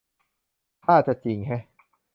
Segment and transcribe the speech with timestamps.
[0.83, 1.63] ท่าจะจริงแฮะ